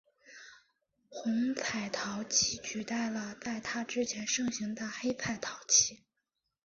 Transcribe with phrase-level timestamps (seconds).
[1.09, 5.99] 红彩陶器取代了在它之前盛行的黑彩陶器。